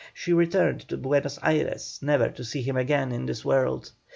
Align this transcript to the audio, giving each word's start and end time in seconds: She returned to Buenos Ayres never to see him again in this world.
She 0.15 0.33
returned 0.33 0.87
to 0.87 0.97
Buenos 0.97 1.37
Ayres 1.43 1.99
never 2.01 2.29
to 2.29 2.43
see 2.43 2.63
him 2.63 2.75
again 2.75 3.11
in 3.11 3.27
this 3.27 3.45
world. 3.45 3.91